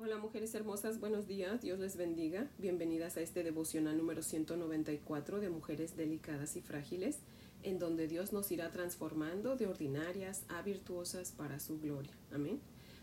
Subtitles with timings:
[0.00, 2.48] Hola mujeres hermosas, buenos días, Dios les bendiga.
[2.56, 7.18] Bienvenidas a este devocional número 194 de Mujeres Delicadas y Frágiles,
[7.64, 12.12] en donde Dios nos irá transformando de ordinarias a virtuosas para su gloria.
[12.30, 12.60] Amén.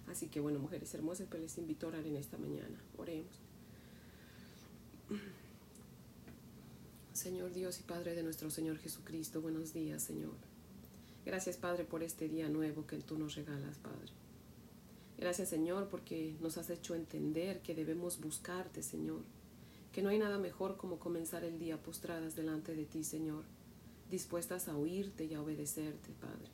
[0.07, 2.81] Así que bueno, mujeres hermosas, pues les invito a orar en esta mañana.
[2.95, 3.41] Oremos.
[7.11, 10.35] Señor Dios y Padre de nuestro Señor Jesucristo, buenos días, Señor.
[11.25, 14.13] Gracias, Padre, por este día nuevo que tú nos regalas, Padre.
[15.17, 19.21] Gracias Señor porque nos has hecho entender que debemos buscarte Señor,
[19.93, 23.45] que no hay nada mejor como comenzar el día postradas delante de ti Señor,
[24.11, 26.51] dispuestas a oírte y a obedecerte Padre.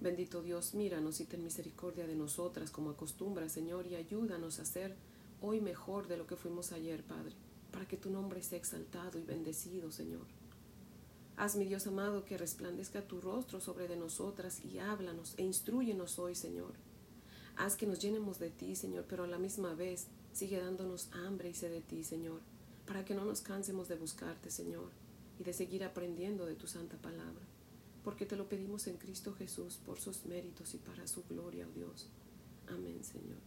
[0.00, 4.94] Bendito Dios, míranos y ten misericordia de nosotras como acostumbras Señor y ayúdanos a ser
[5.40, 7.34] hoy mejor de lo que fuimos ayer Padre,
[7.72, 10.26] para que tu nombre sea exaltado y bendecido Señor.
[11.36, 16.18] Haz, mi Dios amado, que resplandezca tu rostro sobre de nosotras y háblanos e instruyenos
[16.20, 16.89] hoy, Señor
[17.56, 21.50] Haz que nos llenemos de ti, Señor, pero a la misma vez sigue dándonos hambre
[21.50, 22.40] y sed de ti, Señor,
[22.86, 24.90] para que no nos cansemos de buscarte, Señor,
[25.38, 27.44] y de seguir aprendiendo de tu santa palabra,
[28.04, 31.72] porque te lo pedimos en Cristo Jesús por sus méritos y para su gloria, oh
[31.72, 32.08] Dios.
[32.68, 33.38] Amén, Señor.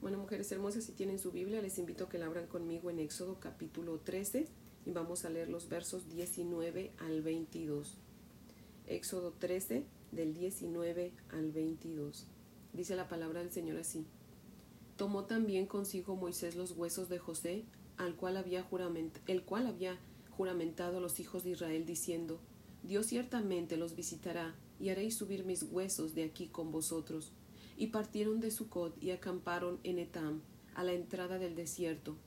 [0.00, 2.98] Bueno, mujeres hermosas, si tienen su Biblia, les invito a que la abran conmigo en
[2.98, 4.46] Éxodo capítulo 13
[4.84, 7.96] y vamos a leer los versos 19 al 22.
[8.86, 12.26] Éxodo 13 del 19 al 22.
[12.76, 14.04] Dice la palabra del Señor así.
[14.98, 17.64] Tomó también consigo Moisés los huesos de José,
[17.96, 18.66] al cual había
[19.26, 19.98] el cual había
[20.36, 22.38] juramentado a los hijos de Israel, diciendo,
[22.82, 27.32] Dios ciertamente los visitará, y haréis subir mis huesos de aquí con vosotros.
[27.78, 30.42] Y partieron de Sucot y acamparon en Etam,
[30.74, 32.18] a la entrada del desierto.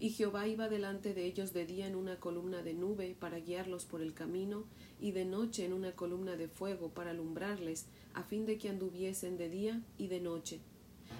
[0.00, 3.84] Y Jehová iba delante de ellos de día en una columna de nube para guiarlos
[3.84, 4.64] por el camino,
[5.00, 9.36] y de noche en una columna de fuego para alumbrarles, a fin de que anduviesen
[9.36, 10.60] de día y de noche.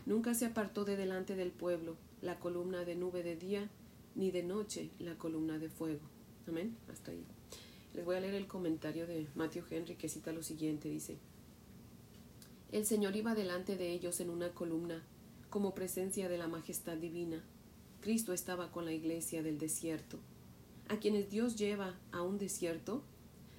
[0.06, 3.68] Nunca se apartó de delante del pueblo la columna de nube de día,
[4.14, 6.00] ni de noche la columna de fuego.
[6.46, 6.76] Amén.
[6.88, 7.24] Hasta ahí.
[7.94, 10.88] Les voy a leer el comentario de Matthew Henry que cita lo siguiente.
[10.88, 11.18] Dice,
[12.70, 15.02] El Señor iba delante de ellos en una columna,
[15.50, 17.42] como presencia de la majestad divina
[18.00, 20.18] Cristo estaba con la iglesia del desierto.
[20.88, 23.02] A quienes Dios lleva a un desierto,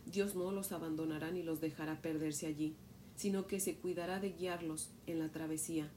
[0.05, 2.75] Dios no los abandonará ni los dejará perderse allí,
[3.15, 5.91] sino que se cuidará de guiarlos en la travesía.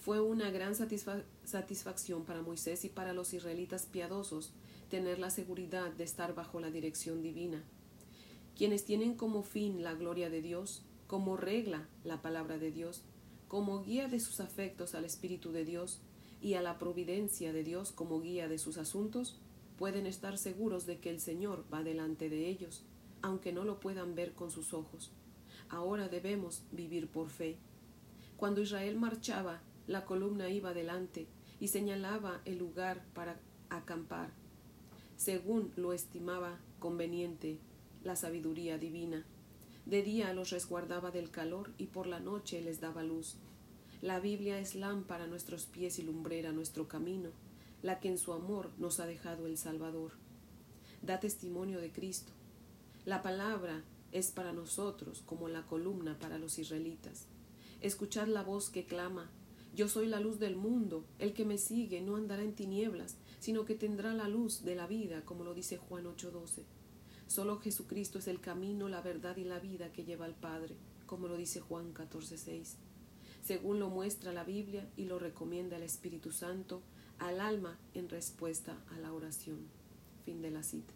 [0.00, 4.52] Fue una gran satisfacción para Moisés y para los israelitas piadosos
[4.88, 7.62] tener la seguridad de estar bajo la dirección divina.
[8.56, 13.02] Quienes tienen como fin la gloria de Dios, como regla la palabra de Dios,
[13.46, 16.00] como guía de sus afectos al Espíritu de Dios,
[16.40, 19.38] y a la providencia de Dios como guía de sus asuntos,
[19.78, 22.84] pueden estar seguros de que el Señor va delante de ellos,
[23.22, 25.12] aunque no lo puedan ver con sus ojos.
[25.68, 27.56] Ahora debemos vivir por fe.
[28.36, 31.26] Cuando Israel marchaba, la columna iba delante
[31.60, 34.30] y señalaba el lugar para acampar,
[35.16, 37.58] según lo estimaba conveniente
[38.02, 39.24] la sabiduría divina.
[39.86, 43.36] De día los resguardaba del calor y por la noche les daba luz.
[44.02, 47.32] La Biblia es lámpara a nuestros pies y lumbrera nuestro camino,
[47.82, 50.12] la que en su amor nos ha dejado el Salvador.
[51.02, 52.32] Da testimonio de Cristo.
[53.04, 57.26] La palabra es para nosotros como la columna para los israelitas.
[57.82, 59.30] Escuchad la voz que clama,
[59.76, 63.66] Yo soy la luz del mundo, el que me sigue no andará en tinieblas, sino
[63.66, 66.64] que tendrá la luz de la vida, como lo dice Juan 8:12.
[67.26, 70.74] Solo Jesucristo es el camino, la verdad y la vida que lleva al Padre,
[71.06, 72.78] como lo dice Juan 14:6
[73.50, 76.82] según lo muestra la Biblia y lo recomienda el Espíritu Santo
[77.18, 79.66] al alma en respuesta a la oración.
[80.24, 80.94] Fin de la cita.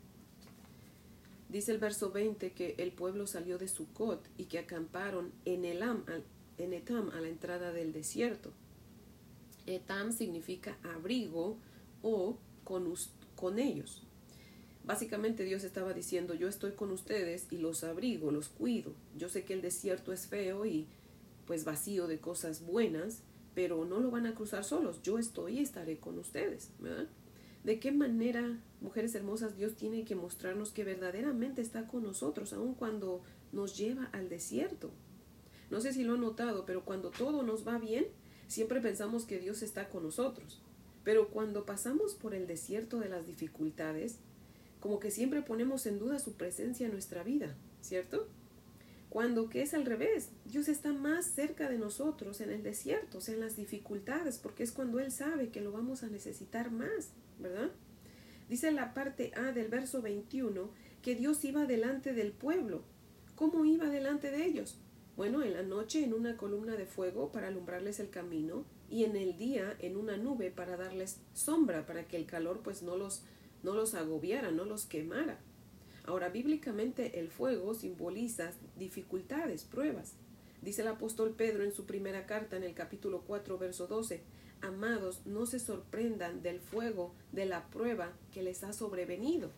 [1.49, 6.05] Dice el verso 20 que el pueblo salió de Sucot y que acamparon en, Elam,
[6.57, 8.53] en Etam a la entrada del desierto.
[9.67, 11.57] Etam significa abrigo
[12.05, 12.95] o con,
[13.35, 14.05] con ellos.
[14.85, 18.93] Básicamente Dios estaba diciendo, yo estoy con ustedes y los abrigo, los cuido.
[19.19, 20.87] Yo sé que el desierto es feo y
[21.47, 23.23] pues vacío de cosas buenas,
[23.55, 25.03] pero no lo van a cruzar solos.
[25.03, 26.71] Yo estoy y estaré con ustedes.
[27.63, 32.75] ¿De qué manera, mujeres hermosas, Dios tiene que mostrarnos que verdaderamente está con nosotros, aun
[32.75, 33.23] cuando
[33.53, 34.91] nos lleva al desierto?
[35.71, 38.07] No sé si lo han notado, pero cuando todo nos va bien,
[38.49, 40.61] siempre pensamos que Dios está con nosotros.
[41.05, 44.19] Pero cuando pasamos por el desierto de las dificultades,
[44.81, 48.29] como que siempre ponemos en duda su presencia en nuestra vida, ¿cierto?
[49.15, 53.21] Cuando que es al revés, Dios está más cerca de nosotros en el desierto, o
[53.21, 57.11] sea, en las dificultades, porque es cuando Él sabe que lo vamos a necesitar más,
[57.39, 57.71] ¿verdad?
[58.49, 60.69] Dice la parte A del verso 21
[61.01, 62.83] que Dios iba delante del pueblo.
[63.37, 64.81] ¿Cómo iba delante de ellos?
[65.17, 69.15] Bueno, en la noche en una columna de fuego para alumbrarles el camino y en
[69.15, 73.23] el día en una nube para darles sombra para que el calor pues no los
[73.63, 75.39] no los agobiara, no los quemara.
[76.05, 80.15] Ahora, bíblicamente el fuego simboliza dificultades, pruebas.
[80.63, 84.23] Dice el apóstol Pedro en su primera carta en el capítulo 4, verso 12,
[84.61, 89.51] Amados, no se sorprendan del fuego de la prueba que les ha sobrevenido.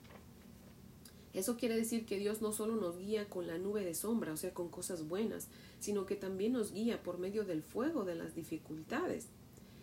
[1.32, 4.36] Eso quiere decir que Dios no solo nos guía con la nube de sombra, o
[4.36, 5.48] sea, con cosas buenas,
[5.80, 9.28] sino que también nos guía por medio del fuego de las dificultades.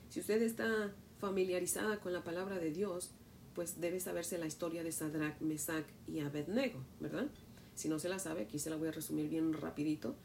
[0.10, 3.12] Si usted está familiarizada con la palabra de Dios,
[3.54, 7.28] pues debe saberse la historia de Sadrach, Mesach y Abednego, ¿verdad?
[7.76, 10.16] Si no se la sabe, aquí se la voy a resumir bien rapidito.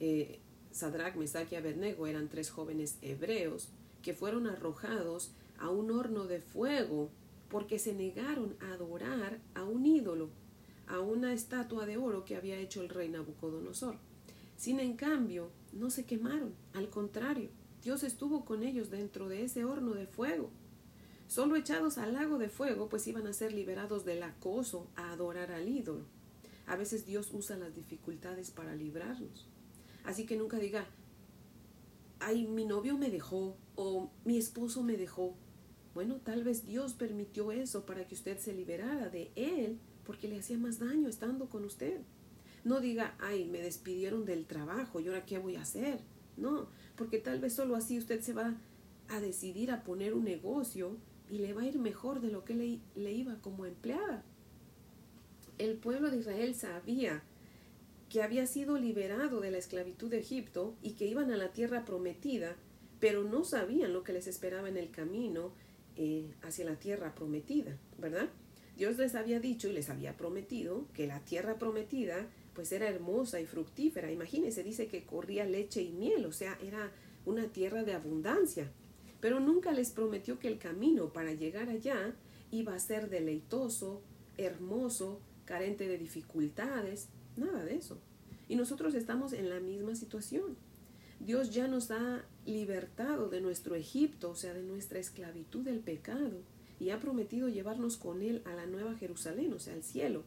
[0.00, 0.40] Eh,
[0.70, 3.68] Sadrach, Mesach y Abednego eran tres jóvenes hebreos
[4.02, 7.10] que fueron arrojados a un horno de fuego
[7.48, 10.30] porque se negaron a adorar a un ídolo,
[10.86, 13.96] a una estatua de oro que había hecho el rey Nabucodonosor.
[14.56, 17.50] Sin en cambio, no se quemaron, al contrario,
[17.82, 20.50] Dios estuvo con ellos dentro de ese horno de fuego
[21.26, 25.52] Solo echados al lago de fuego, pues iban a ser liberados del acoso a adorar
[25.52, 26.04] al ídolo.
[26.66, 29.48] A veces Dios usa las dificultades para librarnos.
[30.04, 30.86] Así que nunca diga,
[32.20, 35.34] ay, mi novio me dejó o mi esposo me dejó.
[35.94, 40.38] Bueno, tal vez Dios permitió eso para que usted se liberara de él porque le
[40.38, 42.00] hacía más daño estando con usted.
[42.64, 46.00] No diga, ay, me despidieron del trabajo y ahora qué voy a hacer.
[46.36, 48.54] No, porque tal vez solo así usted se va
[49.08, 50.96] a decidir a poner un negocio
[51.30, 54.22] y le va a ir mejor de lo que le, le iba como empleada.
[55.58, 57.22] El pueblo de Israel sabía
[58.08, 61.84] que había sido liberado de la esclavitud de Egipto y que iban a la tierra
[61.84, 62.56] prometida,
[63.00, 65.52] pero no sabían lo que les esperaba en el camino
[65.96, 68.28] eh, hacia la tierra prometida, ¿verdad?
[68.76, 73.40] Dios les había dicho y les había prometido que la tierra prometida pues era hermosa
[73.40, 74.10] y fructífera.
[74.10, 76.92] Imagínense, dice que corría leche y miel, o sea, era
[77.24, 78.70] una tierra de abundancia
[79.24, 82.14] pero nunca les prometió que el camino para llegar allá
[82.50, 84.02] iba a ser deleitoso,
[84.36, 87.96] hermoso, carente de dificultades, nada de eso.
[88.50, 90.58] Y nosotros estamos en la misma situación.
[91.20, 96.42] Dios ya nos ha libertado de nuestro Egipto, o sea, de nuestra esclavitud del pecado,
[96.78, 100.22] y ha prometido llevarnos con Él a la nueva Jerusalén, o sea, al cielo.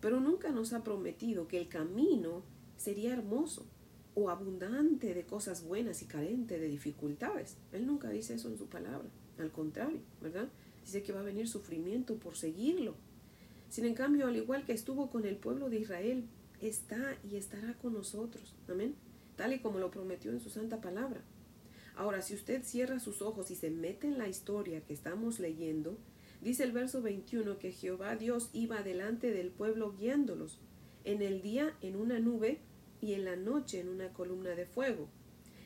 [0.00, 2.42] Pero nunca nos ha prometido que el camino
[2.76, 3.64] sería hermoso,
[4.20, 7.56] o abundante de cosas buenas y carente de dificultades.
[7.72, 9.08] Él nunca dice eso en su palabra,
[9.38, 10.48] al contrario, ¿verdad?
[10.84, 12.94] Dice que va a venir sufrimiento por seguirlo.
[13.70, 16.24] Sin en cambio, al igual que estuvo con el pueblo de Israel,
[16.60, 18.54] está y estará con nosotros.
[18.68, 18.94] Amén.
[19.36, 21.22] Tal y como lo prometió en su santa palabra.
[21.96, 25.96] Ahora, si usted cierra sus ojos y se mete en la historia que estamos leyendo,
[26.42, 30.58] dice el verso 21 que Jehová Dios iba delante del pueblo guiándolos.
[31.04, 32.60] En el día en una nube
[33.00, 35.08] y en la noche en una columna de fuego.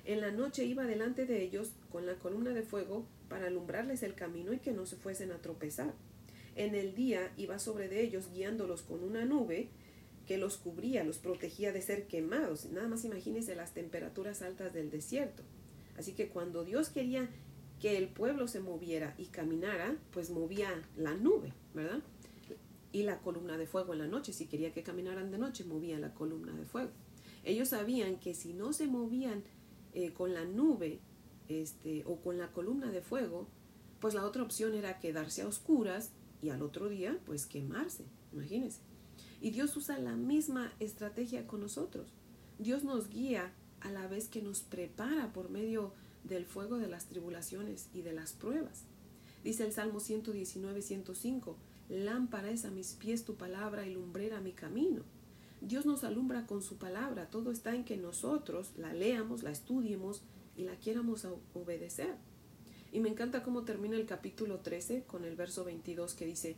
[0.04, 4.14] En la noche iba delante de ellos con la columna de fuego para alumbrarles el
[4.14, 5.94] camino y que no se fuesen a tropezar.
[6.56, 9.68] En el día iba sobre de ellos guiándolos con una nube
[10.26, 12.66] que los cubría, los protegía de ser quemados.
[12.66, 15.42] Nada más imagínense las temperaturas altas del desierto.
[15.98, 17.28] Así que cuando Dios quería
[17.80, 22.00] que el pueblo se moviera y caminara, pues movía la nube, ¿verdad?
[22.92, 24.32] Y la columna de fuego en la noche.
[24.32, 26.90] Si quería que caminaran de noche, movía la columna de fuego.
[27.44, 29.44] Ellos sabían que si no se movían
[29.92, 31.00] eh, con la nube
[31.48, 33.46] este, o con la columna de fuego,
[34.00, 36.10] pues la otra opción era quedarse a oscuras
[36.42, 38.80] y al otro día pues quemarse, imagínense.
[39.40, 42.08] Y Dios usa la misma estrategia con nosotros.
[42.58, 45.92] Dios nos guía a la vez que nos prepara por medio
[46.24, 48.84] del fuego de las tribulaciones y de las pruebas.
[49.42, 51.56] Dice el Salmo 119, 105,
[51.90, 55.02] lámpara es a mis pies tu palabra y lumbrera mi camino.
[55.66, 57.30] Dios nos alumbra con su palabra.
[57.30, 60.22] Todo está en que nosotros la leamos, la estudiemos
[60.56, 62.16] y la quieramos obedecer.
[62.92, 66.56] Y me encanta cómo termina el capítulo 13 con el verso 22 que dice,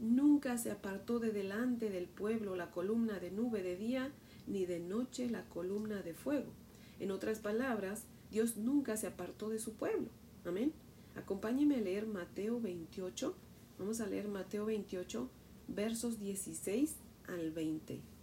[0.00, 4.12] Nunca se apartó de delante del pueblo la columna de nube de día,
[4.46, 6.52] ni de noche la columna de fuego.
[6.98, 10.08] En otras palabras, Dios nunca se apartó de su pueblo.
[10.44, 10.72] Amén.
[11.14, 13.34] Acompáñeme a leer Mateo 28.
[13.78, 15.30] Vamos a leer Mateo 28,
[15.68, 16.96] versos 16
[17.28, 18.17] al 20.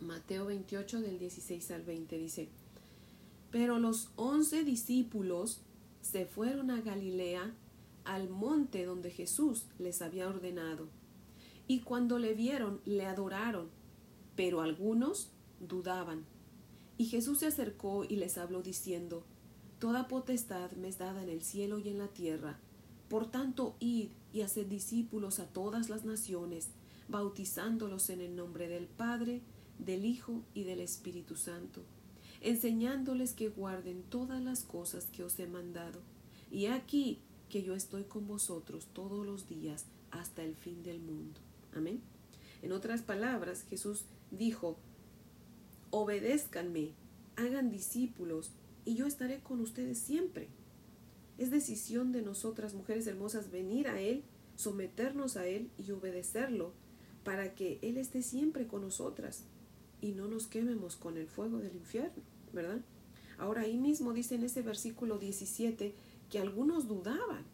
[0.00, 2.48] Mateo 28 del 16 al 20 dice,
[3.50, 5.60] pero los once discípulos
[6.02, 7.52] se fueron a Galilea,
[8.04, 10.88] al monte donde Jesús les había ordenado.
[11.66, 13.68] Y cuando le vieron, le adoraron,
[14.36, 15.30] pero algunos
[15.60, 16.24] dudaban.
[16.96, 19.24] Y Jesús se acercó y les habló diciendo,
[19.78, 22.58] Toda potestad me es dada en el cielo y en la tierra.
[23.08, 26.68] Por tanto, id y haced discípulos a todas las naciones,
[27.08, 29.42] bautizándolos en el nombre del Padre,
[29.84, 31.82] del Hijo y del Espíritu Santo,
[32.40, 36.00] enseñándoles que guarden todas las cosas que os he mandado.
[36.50, 37.18] Y aquí
[37.48, 41.40] que yo estoy con vosotros todos los días hasta el fin del mundo.
[41.74, 42.00] Amén.
[42.62, 44.78] En otras palabras, Jesús dijo,
[45.90, 46.92] obedézcanme,
[47.36, 48.50] hagan discípulos,
[48.84, 50.48] y yo estaré con ustedes siempre.
[51.38, 54.24] Es decisión de nosotras, mujeres hermosas, venir a Él,
[54.56, 56.72] someternos a Él y obedecerlo
[57.24, 59.44] para que Él esté siempre con nosotras
[60.00, 62.80] y no nos quememos con el fuego del infierno, ¿verdad?
[63.38, 65.94] Ahora ahí mismo dice en ese versículo 17
[66.28, 67.44] que algunos dudaban.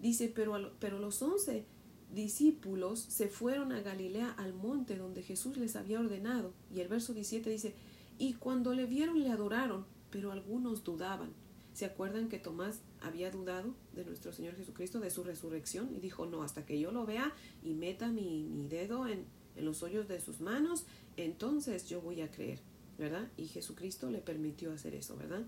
[0.00, 1.64] Dice, pero, pero los once
[2.12, 6.52] discípulos se fueron a Galilea al monte donde Jesús les había ordenado.
[6.74, 7.74] Y el verso 17 dice,
[8.18, 11.30] y cuando le vieron le adoraron, pero algunos dudaban.
[11.74, 15.94] ¿Se acuerdan que Tomás había dudado de nuestro Señor Jesucristo, de su resurrección?
[15.94, 19.26] Y dijo, no, hasta que yo lo vea y meta mi, mi dedo en,
[19.56, 20.84] en los hoyos de sus manos,
[21.16, 22.60] entonces yo voy a creer,
[22.98, 23.28] ¿verdad?
[23.36, 25.42] Y Jesucristo le permitió hacer eso, ¿verdad?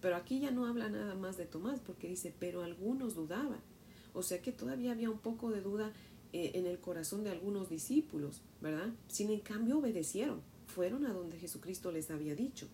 [0.00, 3.60] Pero aquí ya no habla nada más de Tomás, porque dice, pero algunos dudaban.
[4.12, 5.92] O sea que todavía había un poco de duda
[6.32, 8.90] eh, en el corazón de algunos discípulos, ¿verdad?
[9.08, 12.68] Sin en cambio obedecieron, fueron a donde Jesucristo les había dicho.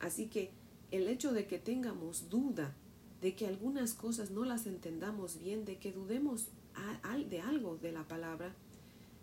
[0.00, 0.50] Así que
[0.90, 2.74] el hecho de que tengamos duda,
[3.20, 6.46] de que algunas cosas no las entendamos bien, de que dudemos
[7.28, 8.54] de algo de la palabra,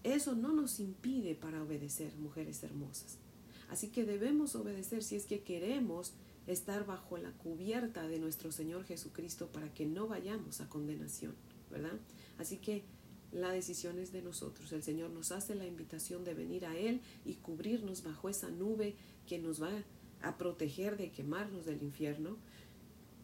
[0.06, 3.18] eso no nos impide para obedecer, mujeres hermosas.
[3.70, 6.14] Así que debemos obedecer si es que queremos
[6.46, 11.34] estar bajo la cubierta de nuestro Señor Jesucristo para que no vayamos a condenación,
[11.72, 12.00] ¿verdad?
[12.38, 12.84] Así que
[13.32, 14.72] la decisión es de nosotros.
[14.72, 18.94] El Señor nos hace la invitación de venir a Él y cubrirnos bajo esa nube
[19.28, 19.72] que nos va
[20.22, 22.38] a proteger de quemarnos del infierno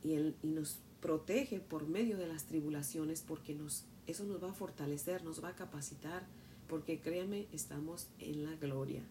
[0.03, 4.53] y, y nos protege por medio de las tribulaciones porque nos, eso nos va a
[4.53, 6.25] fortalecer, nos va a capacitar,
[6.71, 9.01] porque créame, estamos en la gloria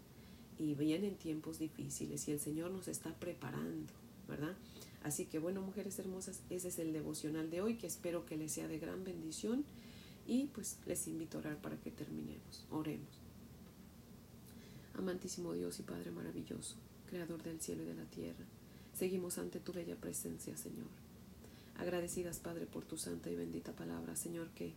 [0.58, 3.92] y vienen tiempos difíciles y el Señor nos está preparando,
[4.26, 4.56] ¿verdad?
[5.02, 8.52] Así que bueno, mujeres hermosas, ese es el devocional de hoy que espero que les
[8.52, 9.62] sea de gran bendición
[10.26, 12.64] y pues les invito a orar para que terminemos.
[12.70, 13.20] Oremos.
[14.94, 16.76] Amantísimo Dios y Padre maravilloso,
[17.10, 18.46] Creador del cielo y de la tierra,
[18.98, 20.88] seguimos ante tu bella presencia, Señor.
[21.76, 24.72] Agradecidas, Padre, por tu santa y bendita palabra, Señor, que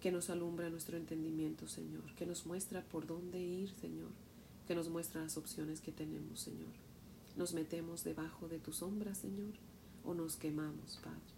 [0.00, 4.10] que nos alumbra nuestro entendimiento, Señor, que nos muestra por dónde ir, Señor,
[4.66, 6.72] que nos muestra las opciones que tenemos, Señor.
[7.36, 9.54] Nos metemos debajo de tu sombra, Señor,
[10.04, 11.36] o nos quemamos, Padre.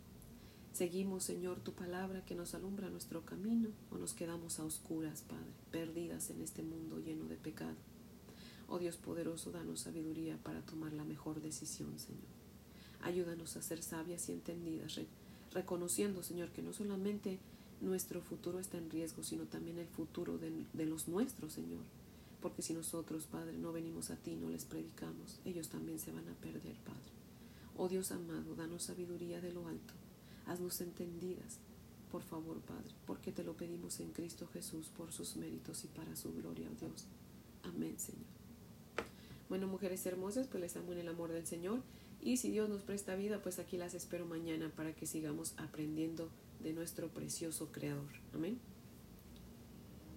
[0.73, 5.53] Seguimos, Señor, tu palabra que nos alumbra nuestro camino, o nos quedamos a oscuras, Padre,
[5.73, 7.77] perdidas en este mundo lleno de pecado.
[8.69, 12.23] Oh Dios poderoso, danos sabiduría para tomar la mejor decisión, Señor.
[13.01, 15.01] Ayúdanos a ser sabias y entendidas,
[15.53, 17.39] reconociendo, Señor, que no solamente
[17.81, 21.83] nuestro futuro está en riesgo, sino también el futuro de, los nuestros, Señor.
[22.41, 26.29] Porque si nosotros, Padre, no venimos a ti, no les predicamos, ellos también se van
[26.29, 27.11] a perder, Padre.
[27.77, 29.95] Oh Dios amado, danos sabiduría de lo alto,
[30.47, 31.59] haznos entendidas,
[32.11, 36.17] por favor, Padre, porque te lo pedimos en Cristo Jesús por sus méritos y para
[36.17, 37.07] su gloria, oh Dios.
[37.63, 38.39] Amén, Señor.
[39.49, 41.81] Bueno, mujeres hermosas, pues les amo en el amor del Señor.
[42.21, 46.29] Y si Dios nos presta vida, pues aquí las espero mañana para que sigamos aprendiendo
[46.63, 48.09] de nuestro precioso Creador.
[48.35, 48.59] Amén.